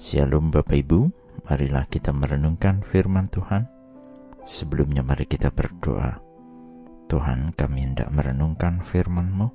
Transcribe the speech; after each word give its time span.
Shalom 0.00 0.48
Bapak 0.48 0.80
Ibu, 0.80 1.12
marilah 1.44 1.84
kita 1.84 2.08
merenungkan 2.16 2.80
firman 2.80 3.28
Tuhan. 3.28 3.68
Sebelumnya 4.48 5.04
mari 5.04 5.28
kita 5.28 5.52
berdoa. 5.52 6.16
Tuhan 7.04 7.52
kami 7.52 7.84
hendak 7.84 8.08
merenungkan 8.08 8.80
firman-Mu. 8.80 9.52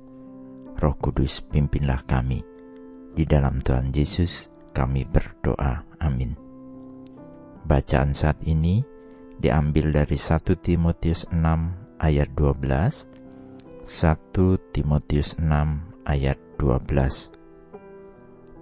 Roh 0.78 0.96
Kudus 1.02 1.42
pimpinlah 1.50 2.06
kami. 2.06 2.46
Di 3.10 3.26
dalam 3.26 3.58
Tuhan 3.58 3.90
Yesus 3.90 4.46
kami 4.70 5.02
berdoa. 5.02 5.82
Amin. 5.98 6.38
Bacaan 7.66 8.14
saat 8.14 8.38
ini 8.46 8.86
diambil 9.42 9.90
dari 9.90 10.14
1 10.14 10.46
Timotius 10.62 11.26
6 11.34 11.42
ayat 11.98 12.30
12, 12.38 13.82
1 13.82 13.82
Timotius 14.70 15.42
6 15.42 16.06
ayat 16.06 16.38
12. 16.54 17.45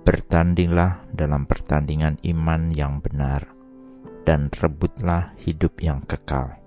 Bertandinglah 0.04 1.08
dalam 1.16 1.48
pertandingan 1.48 2.20
iman 2.28 2.68
yang 2.68 3.00
benar, 3.00 3.48
dan 4.28 4.52
rebutlah 4.52 5.32
hidup 5.40 5.80
yang 5.80 6.04
kekal. 6.04 6.60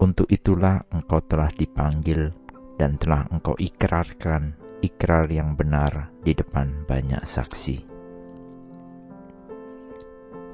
Untuk 0.00 0.32
itulah 0.32 0.80
engkau 0.88 1.20
telah 1.20 1.52
dipanggil 1.52 2.32
dan 2.80 2.96
telah 2.96 3.28
engkau 3.28 3.52
ikrarkan 3.60 4.56
ikrar 4.80 5.28
yang 5.28 5.60
benar 5.60 6.08
di 6.24 6.32
depan 6.32 6.88
banyak 6.88 7.20
saksi. 7.20 7.84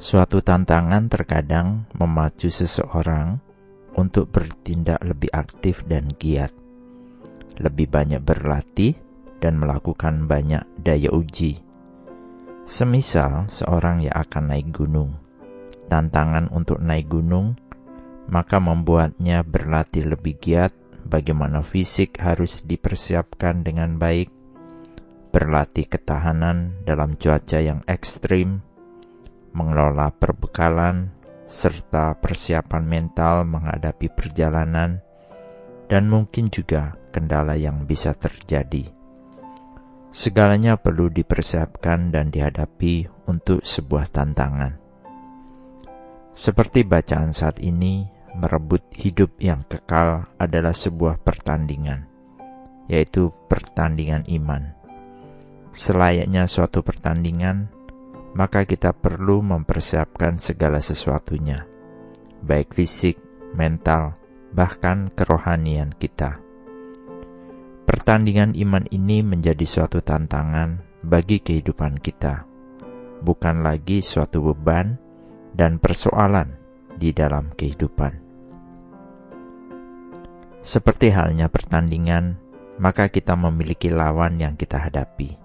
Suatu 0.03 0.43
tantangan 0.43 1.07
terkadang 1.07 1.87
memacu 1.95 2.51
seseorang 2.51 3.39
untuk 3.95 4.35
bertindak 4.35 4.99
lebih 5.07 5.31
aktif 5.31 5.87
dan 5.87 6.11
giat, 6.19 6.51
lebih 7.63 7.87
banyak 7.87 8.19
berlatih, 8.19 8.99
dan 9.39 9.63
melakukan 9.63 10.27
banyak 10.27 10.67
daya 10.83 11.15
uji 11.15 11.68
Semisal 12.69 13.49
seorang 13.49 14.05
yang 14.05 14.13
akan 14.13 14.53
naik 14.53 14.77
gunung, 14.77 15.17
tantangan 15.89 16.53
untuk 16.53 16.77
naik 16.85 17.09
gunung 17.09 17.57
maka 18.29 18.61
membuatnya 18.61 19.41
berlatih 19.41 20.05
lebih 20.05 20.37
giat 20.37 20.77
bagaimana 21.09 21.65
fisik 21.65 22.21
harus 22.21 22.61
dipersiapkan 22.69 23.65
dengan 23.65 23.97
baik, 23.97 24.29
berlatih 25.33 25.89
ketahanan 25.89 26.85
dalam 26.85 27.17
cuaca 27.17 27.57
yang 27.57 27.81
ekstrim, 27.89 28.61
mengelola 29.57 30.13
perbekalan, 30.13 31.09
serta 31.49 32.21
persiapan 32.21 32.85
mental 32.85 33.49
menghadapi 33.49 34.13
perjalanan, 34.13 35.01
dan 35.89 36.05
mungkin 36.13 36.53
juga 36.53 37.01
kendala 37.17 37.57
yang 37.57 37.89
bisa 37.89 38.13
terjadi. 38.13 38.98
Segalanya 40.09 40.81
perlu 40.81 41.13
dipersiapkan 41.13 42.09
dan 42.09 42.33
dihadapi 42.33 43.29
untuk 43.29 43.61
sebuah 43.61 44.09
tantangan. 44.09 44.81
Seperti 46.33 46.81
bacaan 46.81 47.37
saat 47.37 47.61
ini, 47.61 48.09
merebut 48.33 48.89
hidup 48.97 49.37
yang 49.37 49.69
kekal 49.69 50.25
adalah 50.41 50.73
sebuah 50.73 51.21
pertandingan, 51.21 52.09
yaitu 52.89 53.29
pertandingan 53.53 54.25
iman. 54.33 54.73
Selayaknya 55.77 56.49
suatu 56.49 56.81
pertandingan, 56.81 57.69
maka 58.33 58.65
kita 58.65 58.97
perlu 58.97 59.45
mempersiapkan 59.45 60.41
segala 60.41 60.81
sesuatunya, 60.81 61.69
baik 62.41 62.73
fisik, 62.73 63.21
mental, 63.53 64.17
bahkan 64.57 65.13
kerohanian 65.13 65.93
kita. 65.93 66.48
Pertandingan 67.89 68.53
iman 68.53 68.85
ini 68.93 69.25
menjadi 69.25 69.65
suatu 69.65 70.05
tantangan 70.05 70.77
bagi 71.01 71.41
kehidupan 71.41 71.97
kita, 72.05 72.45
bukan 73.25 73.65
lagi 73.65 74.05
suatu 74.05 74.45
beban 74.53 75.01
dan 75.57 75.81
persoalan 75.81 76.53
di 77.01 77.17
dalam 77.17 77.49
kehidupan. 77.57 78.13
Seperti 80.61 81.09
halnya 81.17 81.49
pertandingan, 81.49 82.37
maka 82.77 83.09
kita 83.09 83.33
memiliki 83.33 83.89
lawan 83.89 84.37
yang 84.37 84.53
kita 84.61 84.77
hadapi. 84.85 85.41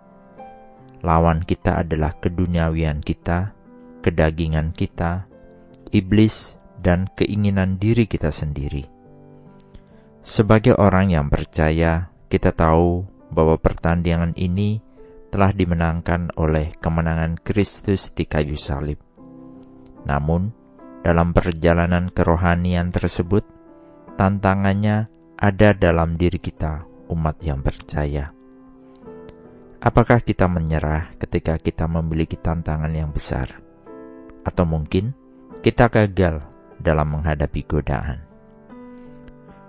Lawan 1.00 1.48
kita 1.48 1.80
adalah 1.80 2.12
keduniawian 2.20 3.00
kita, 3.00 3.56
kedagingan 4.04 4.76
kita, 4.76 5.32
iblis, 5.96 6.60
dan 6.84 7.08
keinginan 7.16 7.80
diri 7.80 8.04
kita 8.04 8.36
sendiri. 8.36 8.84
Sebagai 10.24 10.76
orang 10.76 11.12
yang 11.12 11.28
percaya, 11.32 12.13
kita 12.34 12.50
tahu 12.50 13.06
bahwa 13.30 13.62
pertandingan 13.62 14.34
ini 14.34 14.82
telah 15.30 15.54
dimenangkan 15.54 16.34
oleh 16.34 16.74
kemenangan 16.82 17.38
Kristus 17.38 18.10
di 18.10 18.26
kayu 18.26 18.58
salib. 18.58 18.98
Namun, 20.10 20.50
dalam 21.06 21.30
perjalanan 21.30 22.10
kerohanian 22.10 22.90
tersebut, 22.90 23.46
tantangannya 24.18 25.14
ada 25.38 25.78
dalam 25.78 26.18
diri 26.18 26.42
kita, 26.42 26.90
umat 27.14 27.38
yang 27.46 27.62
percaya. 27.62 28.34
Apakah 29.78 30.26
kita 30.26 30.50
menyerah 30.50 31.14
ketika 31.22 31.62
kita 31.62 31.86
memiliki 31.86 32.42
tantangan 32.42 32.98
yang 32.98 33.14
besar? 33.14 33.62
Atau 34.42 34.66
mungkin 34.66 35.14
kita 35.62 35.86
gagal 35.86 36.42
dalam 36.82 37.14
menghadapi 37.14 37.62
godaan? 37.62 38.26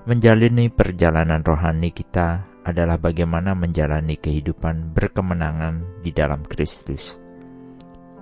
Menjalani 0.08 0.72
perjalanan 0.72 1.44
rohani 1.44 1.92
kita 1.92 2.53
adalah 2.64 2.96
bagaimana 2.96 3.52
menjalani 3.52 4.16
kehidupan 4.16 4.96
berkemenangan 4.96 6.00
di 6.00 6.10
dalam 6.10 6.42
Kristus. 6.48 7.20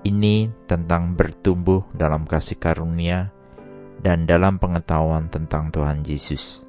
Ini 0.02 0.50
tentang 0.66 1.14
bertumbuh 1.14 1.86
dalam 1.94 2.26
kasih 2.26 2.58
karunia 2.58 3.30
dan 4.02 4.26
dalam 4.26 4.58
pengetahuan 4.58 5.30
tentang 5.30 5.70
Tuhan 5.70 6.02
Yesus. 6.02 6.66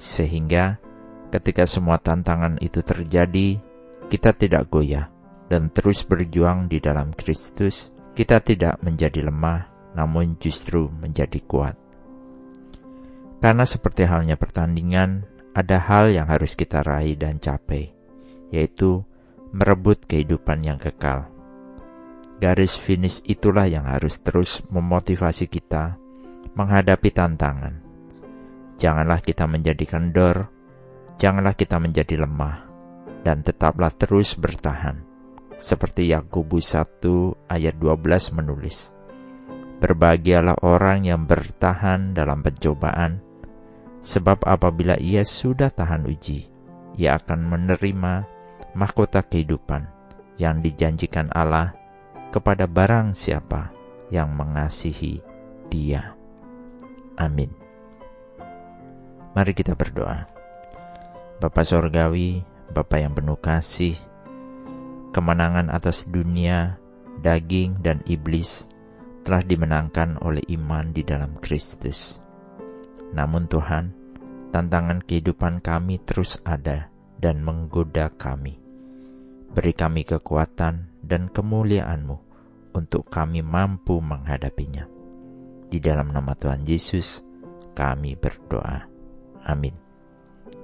Sehingga 0.00 0.80
ketika 1.28 1.68
semua 1.68 2.00
tantangan 2.00 2.56
itu 2.64 2.80
terjadi, 2.80 3.60
kita 4.08 4.32
tidak 4.32 4.72
goyah 4.72 5.12
dan 5.52 5.68
terus 5.68 6.08
berjuang 6.08 6.72
di 6.72 6.80
dalam 6.80 7.12
Kristus. 7.12 7.92
Kita 8.16 8.42
tidak 8.42 8.82
menjadi 8.82 9.30
lemah, 9.30 9.92
namun 9.94 10.40
justru 10.42 10.90
menjadi 10.90 11.38
kuat. 11.46 11.78
Karena 13.38 13.62
seperti 13.62 14.02
halnya 14.02 14.34
pertandingan, 14.34 15.22
ada 15.52 15.78
hal 15.80 16.12
yang 16.12 16.28
harus 16.28 16.54
kita 16.54 16.84
raih 16.84 17.16
dan 17.16 17.40
capai, 17.40 17.92
yaitu 18.52 19.04
merebut 19.52 20.04
kehidupan 20.04 20.64
yang 20.64 20.76
kekal. 20.76 21.28
Garis 22.38 22.78
finish 22.78 23.18
itulah 23.26 23.66
yang 23.66 23.88
harus 23.88 24.22
terus 24.22 24.62
memotivasi 24.70 25.50
kita 25.50 25.98
menghadapi 26.54 27.10
tantangan. 27.10 27.82
Janganlah 28.78 29.18
kita 29.18 29.50
menjadi 29.50 29.84
kendor, 29.86 30.46
janganlah 31.18 31.58
kita 31.58 31.82
menjadi 31.82 32.22
lemah, 32.22 32.62
dan 33.26 33.42
tetaplah 33.42 33.90
terus 33.90 34.38
bertahan. 34.38 35.02
Seperti 35.58 36.14
Yakobus 36.14 36.78
1 36.78 37.50
ayat 37.50 37.74
12 37.74 38.38
menulis, 38.38 38.94
Berbahagialah 39.78 40.62
orang 40.62 41.06
yang 41.06 41.26
bertahan 41.26 42.14
dalam 42.14 42.42
pencobaan, 42.42 43.18
Sebab 44.08 44.48
apabila 44.48 44.96
ia 44.96 45.20
sudah 45.20 45.68
tahan 45.68 46.08
uji, 46.08 46.48
ia 46.96 47.20
akan 47.20 47.44
menerima 47.44 48.24
mahkota 48.72 49.20
kehidupan 49.20 49.84
yang 50.40 50.64
dijanjikan 50.64 51.28
Allah 51.36 51.76
kepada 52.32 52.64
barang 52.64 53.12
siapa 53.12 53.68
yang 54.08 54.32
mengasihi 54.32 55.20
dia. 55.68 56.16
Amin. 57.20 57.52
Mari 59.36 59.52
kita 59.52 59.76
berdoa. 59.76 60.24
Bapa 61.36 61.60
Sorgawi, 61.60 62.40
Bapa 62.72 62.96
yang 62.96 63.12
penuh 63.12 63.36
kasih, 63.36 63.92
kemenangan 65.12 65.68
atas 65.68 66.08
dunia, 66.08 66.80
daging, 67.20 67.84
dan 67.84 68.00
iblis 68.08 68.64
telah 69.28 69.44
dimenangkan 69.44 70.16
oleh 70.24 70.40
iman 70.56 70.96
di 70.96 71.04
dalam 71.04 71.36
Kristus. 71.44 72.24
Namun 73.12 73.48
Tuhan, 73.48 73.97
tantangan 74.50 75.04
kehidupan 75.04 75.60
kami 75.60 76.00
terus 76.02 76.40
ada 76.44 76.88
dan 77.18 77.44
menggoda 77.44 78.08
kami. 78.14 78.56
Beri 79.52 79.72
kami 79.72 80.04
kekuatan 80.04 81.00
dan 81.04 81.32
kemuliaan-Mu 81.32 82.16
untuk 82.76 83.08
kami 83.08 83.40
mampu 83.40 83.98
menghadapinya. 83.98 84.86
Di 85.68 85.80
dalam 85.80 86.12
nama 86.12 86.32
Tuhan 86.36 86.64
Yesus, 86.64 87.24
kami 87.76 88.16
berdoa. 88.16 88.88
Amin. 89.44 89.76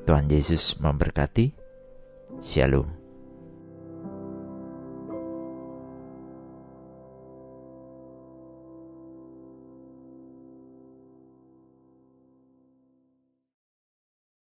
Tuhan 0.04 0.28
Yesus 0.28 0.76
memberkati. 0.80 1.52
Shalom. 2.40 3.03